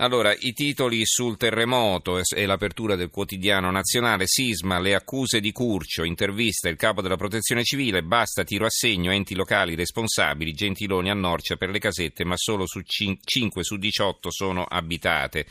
Allora, 0.00 0.32
i 0.32 0.52
titoli 0.52 1.04
sul 1.04 1.36
terremoto 1.36 2.20
e 2.20 2.46
l'apertura 2.46 2.94
del 2.94 3.10
quotidiano 3.10 3.68
nazionale, 3.72 4.28
sisma, 4.28 4.78
le 4.78 4.94
accuse 4.94 5.40
di 5.40 5.50
Curcio, 5.50 6.04
intervista 6.04 6.68
il 6.68 6.76
capo 6.76 7.02
della 7.02 7.16
protezione 7.16 7.64
civile, 7.64 8.04
basta 8.04 8.44
tiro 8.44 8.64
a 8.64 8.70
segno, 8.70 9.10
enti 9.10 9.34
locali 9.34 9.74
responsabili, 9.74 10.52
Gentiloni 10.52 11.10
a 11.10 11.14
Norcia 11.14 11.56
per 11.56 11.70
le 11.70 11.80
casette, 11.80 12.24
ma 12.24 12.36
solo 12.36 12.64
su 12.64 12.80
5 12.80 13.64
su 13.64 13.76
18 13.76 14.30
sono 14.30 14.62
abitate. 14.64 15.46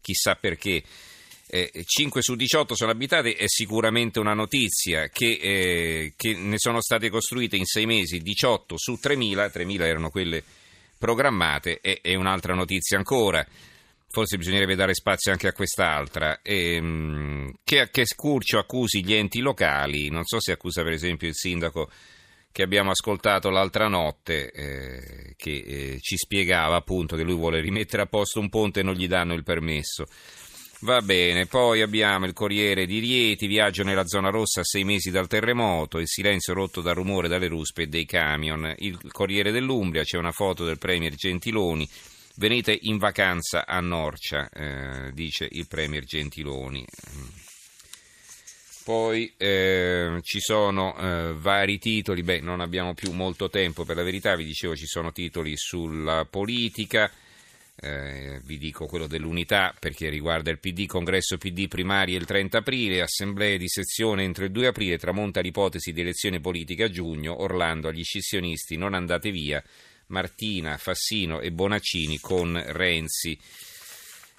Chissà 0.00 0.36
perché. 0.36 0.84
Eh, 1.52 1.82
5 1.84 2.22
su 2.22 2.36
18 2.36 2.76
sono 2.76 2.92
abitate 2.92 3.34
è 3.34 3.48
sicuramente 3.48 4.20
una 4.20 4.34
notizia 4.34 5.08
che, 5.08 5.36
eh, 5.42 6.12
che 6.14 6.34
ne 6.34 6.58
sono 6.58 6.80
state 6.80 7.10
costruite 7.10 7.56
in 7.56 7.64
6 7.64 7.86
mesi 7.86 8.20
18 8.20 8.78
su 8.78 9.00
3.000, 9.02 9.50
3.000 9.52 9.80
erano 9.80 10.10
quelle 10.10 10.44
programmate 10.96 11.80
e 11.80 11.98
è 12.00 12.14
un'altra 12.14 12.54
notizia 12.54 12.96
ancora 12.96 13.44
forse 14.10 14.36
bisognerebbe 14.36 14.74
dare 14.74 14.92
spazio 14.92 15.30
anche 15.30 15.46
a 15.46 15.52
quest'altra, 15.52 16.40
ehm, 16.42 17.52
che, 17.62 17.88
che 17.90 18.04
Curcio 18.14 18.58
accusi 18.58 19.04
gli 19.04 19.14
enti 19.14 19.38
locali, 19.38 20.10
non 20.10 20.24
so 20.24 20.40
se 20.40 20.52
accusa 20.52 20.82
per 20.82 20.92
esempio 20.92 21.28
il 21.28 21.34
sindaco 21.34 21.88
che 22.52 22.62
abbiamo 22.64 22.90
ascoltato 22.90 23.48
l'altra 23.50 23.86
notte, 23.86 24.50
eh, 24.50 25.34
che 25.36 25.64
eh, 25.64 25.98
ci 26.00 26.16
spiegava 26.16 26.74
appunto 26.74 27.14
che 27.14 27.22
lui 27.22 27.36
vuole 27.36 27.60
rimettere 27.60 28.02
a 28.02 28.06
posto 28.06 28.40
un 28.40 28.48
ponte 28.48 28.80
e 28.80 28.82
non 28.82 28.94
gli 28.94 29.06
danno 29.06 29.34
il 29.34 29.44
permesso. 29.44 30.06
Va 30.80 31.00
bene, 31.02 31.46
poi 31.46 31.82
abbiamo 31.82 32.24
il 32.24 32.32
Corriere 32.32 32.86
di 32.86 32.98
Rieti, 32.98 33.46
viaggio 33.46 33.84
nella 33.84 34.06
zona 34.06 34.30
rossa 34.30 34.60
a 34.60 34.64
sei 34.64 34.82
mesi 34.82 35.10
dal 35.10 35.28
terremoto, 35.28 35.98
il 35.98 36.08
silenzio 36.08 36.54
rotto 36.54 36.80
dal 36.80 36.94
rumore 36.94 37.28
dalle 37.28 37.48
ruspe 37.48 37.82
e 37.82 37.86
dei 37.86 38.06
camion. 38.06 38.74
Il 38.78 38.98
Corriere 39.12 39.52
dell'Umbria, 39.52 40.02
c'è 40.02 40.16
una 40.16 40.32
foto 40.32 40.64
del 40.64 40.78
Premier 40.78 41.14
Gentiloni, 41.14 41.88
Venite 42.40 42.74
in 42.84 42.96
vacanza 42.96 43.66
a 43.66 43.80
Norcia, 43.80 44.48
eh, 44.48 45.12
dice 45.12 45.46
il 45.50 45.66
Premier 45.68 46.04
Gentiloni. 46.04 46.82
Poi 48.82 49.30
eh, 49.36 50.20
ci 50.22 50.40
sono 50.40 50.96
eh, 50.96 51.34
vari 51.34 51.78
titoli, 51.78 52.22
beh 52.22 52.40
non 52.40 52.60
abbiamo 52.60 52.94
più 52.94 53.12
molto 53.12 53.50
tempo 53.50 53.84
per 53.84 53.96
la 53.96 54.02
verità, 54.02 54.36
vi 54.36 54.46
dicevo 54.46 54.74
ci 54.74 54.86
sono 54.86 55.12
titoli 55.12 55.52
sulla 55.54 56.24
politica, 56.24 57.12
eh, 57.76 58.40
vi 58.42 58.56
dico 58.56 58.86
quello 58.86 59.06
dell'unità 59.06 59.74
perché 59.78 60.08
riguarda 60.08 60.50
il 60.50 60.60
PD, 60.60 60.86
congresso 60.86 61.36
PD 61.36 61.68
primarie 61.68 62.16
il 62.16 62.24
30 62.24 62.56
aprile, 62.56 63.02
assemblee 63.02 63.58
di 63.58 63.68
sezione 63.68 64.22
entro 64.22 64.46
il 64.46 64.50
2 64.50 64.68
aprile, 64.68 64.96
tramonta 64.96 65.42
l'ipotesi 65.42 65.92
di 65.92 66.00
elezione 66.00 66.40
politica 66.40 66.86
a 66.86 66.90
giugno, 66.90 67.42
Orlando 67.42 67.88
agli 67.88 68.02
scissionisti 68.02 68.78
non 68.78 68.94
andate 68.94 69.30
via, 69.30 69.62
Martina, 70.10 70.76
Fassino 70.76 71.40
e 71.40 71.50
Bonaccini 71.50 72.18
con 72.20 72.62
Renzi. 72.66 73.38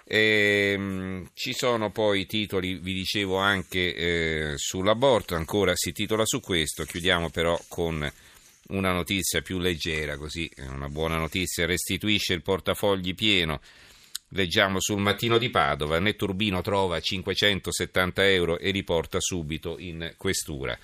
E, 0.05 0.71
ehm, 0.73 1.29
ci 1.33 1.53
sono 1.53 1.91
poi 1.91 2.25
titoli, 2.25 2.75
vi 2.79 2.93
dicevo 2.93 3.37
anche 3.37 3.95
eh, 3.95 4.53
sull'aborto, 4.57 5.35
ancora 5.35 5.73
si 5.75 5.91
titola 5.91 6.25
su 6.25 6.39
questo, 6.39 6.83
chiudiamo 6.83 7.29
però 7.29 7.59
con 7.67 8.09
una 8.67 8.91
notizia 8.91 9.41
più 9.41 9.59
leggera, 9.59 10.17
così 10.17 10.49
una 10.67 10.89
buona 10.89 11.17
notizia, 11.17 11.65
restituisce 11.65 12.33
il 12.33 12.41
portafogli 12.41 13.15
pieno. 13.15 13.61
Leggiamo 14.33 14.79
sul 14.79 14.99
mattino 14.99 15.37
di 15.37 15.49
Padova, 15.49 15.99
Netturbino 15.99 16.61
trova 16.61 16.99
570 17.01 18.29
euro 18.29 18.59
e 18.59 18.71
riporta 18.71 19.19
subito 19.19 19.77
in 19.77 20.13
questura. 20.15 20.77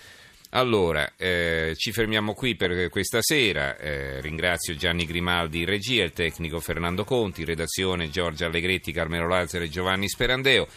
Allora, 0.52 1.14
eh, 1.17 1.73
ci 1.76 1.92
fermiamo 1.92 2.34
qui 2.34 2.56
per 2.56 2.90
questa 2.90 3.20
sera. 3.22 3.78
Eh, 3.78 4.22
ringrazio 4.22 4.76
Gianni 4.76 5.06
Grimaldi 5.06 5.59
in 5.59 5.66
regia, 5.66 6.04
il 6.04 6.14
tecnico 6.14 6.59
Fernando 6.59 7.04
Conti, 7.04 7.44
redazione 7.44 8.09
Giorgia 8.09 8.45
Allegretti, 8.45 8.92
Carmelo 8.92 9.28
Lazzaro 9.28 9.66
e 9.66 9.70
Giovanni 9.70 10.08
Sperandeo. 10.08 10.67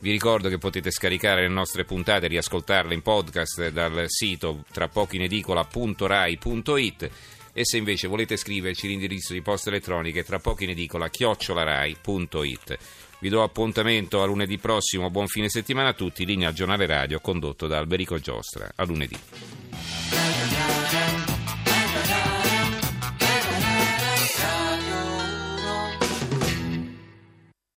Vi 0.00 0.10
ricordo 0.10 0.48
che 0.48 0.58
potete 0.58 0.90
scaricare 0.90 1.42
le 1.42 1.48
nostre 1.48 1.84
puntate 1.84 2.24
e 2.24 2.30
riascoltarle 2.30 2.94
in 2.94 3.02
podcast 3.02 3.68
dal 3.68 4.04
sito 4.06 4.64
tra 4.72 4.88
poco 4.88 5.14
in 5.14 5.22
edicola.rai.it 5.22 7.10
e 7.52 7.64
se 7.64 7.76
invece 7.76 8.08
volete 8.08 8.36
scriverci 8.36 8.88
l'indirizzo 8.88 9.32
di 9.32 9.42
posta 9.42 9.68
elettronica 9.68 10.22
tra 10.22 10.38
poco 10.38 10.64
in 10.64 10.70
edicola 10.70 11.08
chiocciolarai.it. 11.08 12.78
Vi 13.20 13.28
do 13.28 13.42
appuntamento 13.42 14.22
a 14.22 14.24
lunedì 14.24 14.56
prossimo, 14.56 15.10
buon 15.10 15.26
fine 15.26 15.50
settimana 15.50 15.90
a 15.90 15.92
tutti, 15.92 16.24
linea 16.24 16.52
giornale 16.52 16.86
radio 16.86 17.20
condotto 17.20 17.66
da 17.66 17.76
Alberico 17.76 18.18
Giostra. 18.18 18.70
A 18.74 18.84
lunedì. 18.84 19.18